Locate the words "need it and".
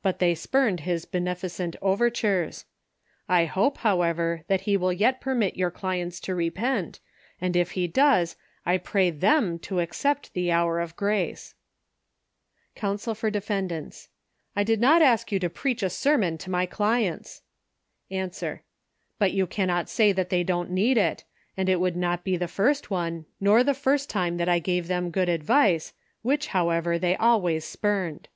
20.70-21.68